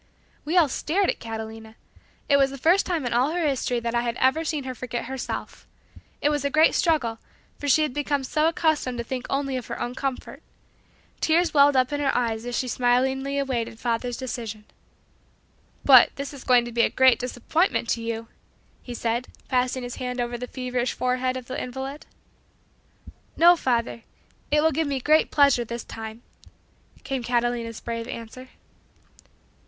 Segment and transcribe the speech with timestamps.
[0.45, 1.75] We all stared at Catalina!
[2.27, 4.73] It was the first time in all her history that I had ever seen her
[4.73, 5.67] forget herself.
[6.21, 7.19] It was a great struggle,
[7.59, 10.41] for she had become so accustomed to think only of her own comfort.
[11.19, 14.65] Tears welled up in her eyes as she smilingly awaited father's decision.
[15.85, 18.27] "But this is going to be a great disappointment to you,"
[18.81, 22.07] he said, passing his hand over the feverish forehead of the invalid.
[23.37, 24.01] "No, father;
[24.49, 26.23] it will give me great pleasure this time,"
[27.03, 28.49] came Catalina's brave answer.